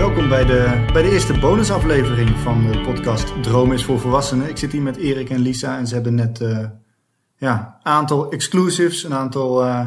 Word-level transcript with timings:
bij 0.00 0.44
de, 0.44 0.84
bij 0.92 1.02
de 1.02 1.10
eerste 1.10 1.38
bonusaflevering 1.38 2.28
van 2.38 2.70
de 2.70 2.80
podcast 2.80 3.42
Droom 3.42 3.72
is 3.72 3.84
voor 3.84 4.00
Volwassenen. 4.00 4.48
Ik 4.48 4.56
zit 4.56 4.72
hier 4.72 4.82
met 4.82 4.96
Erik 4.96 5.30
en 5.30 5.40
Lisa 5.40 5.78
en 5.78 5.86
ze 5.86 5.94
hebben 5.94 6.14
net 6.14 6.38
ja, 7.36 7.78
een 7.82 7.92
aantal 7.92 8.30
exclusives, 8.30 9.04
een 9.04 9.14
aantal 9.14 9.64
uh, 9.64 9.86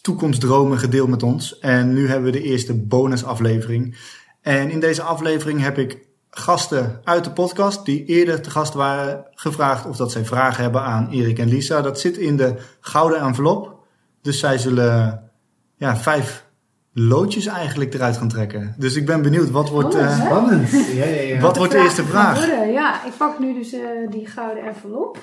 toekomstdromen 0.00 0.78
gedeeld 0.78 1.08
met 1.08 1.22
ons. 1.22 1.58
En 1.58 1.92
nu 1.92 2.08
hebben 2.08 2.32
we 2.32 2.38
de 2.38 2.42
eerste 2.42 2.74
bonusaflevering. 2.74 3.98
En 4.40 4.70
in 4.70 4.80
deze 4.80 5.02
aflevering 5.02 5.60
heb 5.60 5.78
ik 5.78 5.98
gasten 6.30 7.00
uit 7.04 7.24
de 7.24 7.32
podcast 7.32 7.84
die 7.84 8.04
eerder 8.04 8.42
te 8.42 8.50
gast 8.50 8.74
waren 8.74 9.26
gevraagd 9.34 9.86
of 9.86 9.96
dat 9.96 10.12
zij 10.12 10.24
vragen 10.24 10.62
hebben 10.62 10.82
aan 10.82 11.08
Erik 11.10 11.38
en 11.38 11.48
Lisa. 11.48 11.82
Dat 11.82 12.00
zit 12.00 12.16
in 12.16 12.36
de 12.36 12.54
gouden 12.80 13.20
envelop. 13.20 13.84
Dus 14.22 14.38
zij 14.38 14.58
zullen 14.58 15.22
ja, 15.76 15.96
vijf 15.96 16.50
loodjes 16.92 17.46
eigenlijk 17.46 17.94
eruit 17.94 18.16
gaan 18.16 18.28
trekken. 18.28 18.74
Dus 18.78 18.96
ik 18.96 19.06
ben 19.06 19.22
benieuwd, 19.22 19.50
wat 19.50 19.68
wordt, 19.68 19.94
uh, 19.94 20.24
Spannend. 20.24 20.70
Ja, 20.70 21.04
ja, 21.04 21.20
ja. 21.20 21.40
wat 21.46 21.56
wordt 21.56 21.72
de 21.72 21.78
eerste 21.78 22.04
vraag? 22.04 22.46
Ja, 22.72 23.04
ik 23.06 23.16
pak 23.16 23.38
nu 23.38 23.54
dus 23.54 23.72
uh, 23.72 23.80
die 24.10 24.26
gouden 24.26 24.64
envelop. 24.64 25.18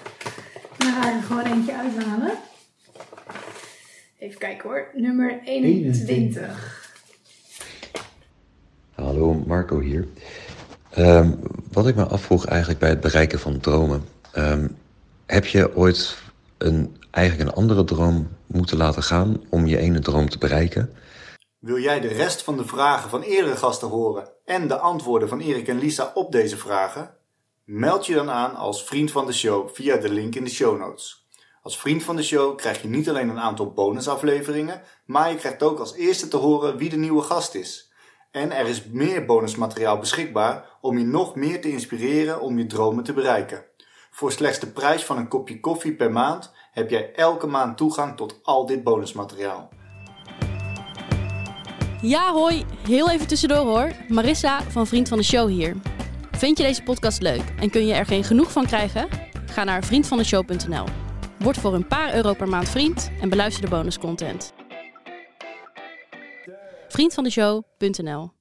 En 0.77 0.85
dan 0.85 0.93
ga 0.93 1.09
ik 1.09 1.15
er 1.15 1.23
gewoon 1.23 1.43
eentje 1.43 1.75
uithalen. 1.75 2.31
Even 4.19 4.39
kijken 4.39 4.69
hoor. 4.69 4.87
Nummer 4.93 5.39
21. 5.45 6.91
Hallo, 8.95 9.43
Marco 9.47 9.79
hier. 9.79 10.07
Um, 10.97 11.39
wat 11.71 11.87
ik 11.87 11.95
me 11.95 12.03
afvroeg 12.03 12.45
eigenlijk 12.45 12.79
bij 12.79 12.89
het 12.89 12.99
bereiken 12.99 13.39
van 13.39 13.59
dromen. 13.59 14.03
Um, 14.37 14.75
heb 15.25 15.45
je 15.45 15.75
ooit 15.75 16.17
een, 16.57 16.95
eigenlijk 17.11 17.49
een 17.49 17.55
andere 17.55 17.83
droom 17.83 18.27
moeten 18.45 18.77
laten 18.77 19.03
gaan 19.03 19.41
om 19.49 19.65
je 19.65 19.77
ene 19.77 19.99
droom 19.99 20.29
te 20.29 20.37
bereiken? 20.37 20.89
Wil 21.59 21.79
jij 21.79 21.99
de 21.99 22.07
rest 22.07 22.43
van 22.43 22.57
de 22.57 22.65
vragen 22.65 23.09
van 23.09 23.21
eerdere 23.21 23.55
gasten 23.55 23.87
horen 23.87 24.29
en 24.45 24.67
de 24.67 24.77
antwoorden 24.77 25.29
van 25.29 25.39
Erik 25.39 25.67
en 25.67 25.79
Lisa 25.79 26.11
op 26.13 26.31
deze 26.31 26.57
vragen? 26.57 27.17
Meld 27.63 28.05
je 28.05 28.13
dan 28.13 28.29
aan 28.29 28.55
als 28.55 28.83
vriend 28.83 29.11
van 29.11 29.25
de 29.25 29.33
show 29.33 29.69
via 29.73 29.97
de 29.97 30.09
link 30.09 30.35
in 30.35 30.43
de 30.43 30.49
show 30.49 30.79
notes. 30.79 31.27
Als 31.61 31.79
vriend 31.79 32.03
van 32.03 32.15
de 32.15 32.23
show 32.23 32.57
krijg 32.57 32.81
je 32.81 32.87
niet 32.87 33.09
alleen 33.09 33.29
een 33.29 33.39
aantal 33.39 33.73
bonusafleveringen, 33.73 34.81
maar 35.05 35.29
je 35.29 35.35
krijgt 35.35 35.63
ook 35.63 35.79
als 35.79 35.95
eerste 35.95 36.27
te 36.27 36.37
horen 36.37 36.77
wie 36.77 36.89
de 36.89 36.97
nieuwe 36.97 37.21
gast 37.21 37.55
is. 37.55 37.91
En 38.31 38.51
er 38.51 38.67
is 38.67 38.85
meer 38.85 39.25
bonusmateriaal 39.25 39.99
beschikbaar 39.99 40.77
om 40.81 40.97
je 40.97 41.05
nog 41.05 41.35
meer 41.35 41.61
te 41.61 41.71
inspireren 41.71 42.41
om 42.41 42.57
je 42.57 42.65
dromen 42.65 43.03
te 43.03 43.13
bereiken. 43.13 43.65
Voor 44.11 44.31
slechts 44.31 44.59
de 44.59 44.67
prijs 44.67 45.03
van 45.03 45.17
een 45.17 45.27
kopje 45.27 45.59
koffie 45.59 45.95
per 45.95 46.11
maand 46.11 46.51
heb 46.71 46.89
jij 46.89 47.13
elke 47.13 47.47
maand 47.47 47.77
toegang 47.77 48.17
tot 48.17 48.39
al 48.43 48.65
dit 48.65 48.83
bonusmateriaal. 48.83 49.69
Ja, 52.01 52.33
hoi. 52.33 52.65
Heel 52.87 53.09
even 53.09 53.27
tussendoor 53.27 53.65
hoor. 53.65 53.91
Marissa 54.07 54.61
van 54.61 54.87
Vriend 54.87 55.07
van 55.07 55.17
de 55.17 55.23
Show 55.23 55.49
hier. 55.49 55.75
Vind 56.31 56.57
je 56.57 56.63
deze 56.63 56.83
podcast 56.83 57.21
leuk 57.21 57.53
en 57.59 57.69
kun 57.69 57.85
je 57.85 57.93
er 57.93 58.05
geen 58.05 58.23
genoeg 58.23 58.51
van 58.51 58.65
krijgen? 58.65 59.07
Ga 59.45 59.63
naar 59.63 59.83
vriendvandeshow.nl. 59.83 60.85
Word 61.39 61.57
voor 61.57 61.73
een 61.73 61.87
paar 61.87 62.13
euro 62.13 62.33
per 62.33 62.49
maand 62.49 62.69
vriend 62.69 63.11
en 63.21 63.29
beluister 63.29 63.63
de 63.63 63.69
bonuscontent. 63.69 64.53
Vriendvandeshow.nl 66.87 68.38